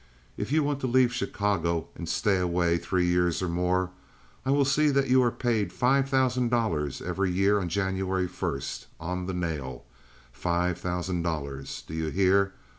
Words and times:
If 0.35 0.51
you 0.51 0.63
want 0.63 0.79
to 0.79 0.87
leave 0.87 1.13
Chicago 1.13 1.89
and 1.93 2.09
stay 2.09 2.39
away 2.39 2.79
three 2.79 3.05
years 3.05 3.39
or 3.43 3.47
more, 3.47 3.91
I 4.43 4.49
will 4.49 4.65
see 4.65 4.89
that 4.89 5.09
you 5.09 5.21
are 5.21 5.29
paid 5.29 5.71
five 5.71 6.09
thousand 6.09 6.49
dollars 6.49 7.03
every 7.03 7.29
year 7.29 7.59
on 7.59 7.69
January 7.69 8.27
first—on 8.27 9.27
the 9.27 9.33
nail—five 9.35 10.79
thousand 10.79 11.21
dollars! 11.21 11.83
Do 11.85 11.93
you 11.93 12.07
hear? 12.07 12.51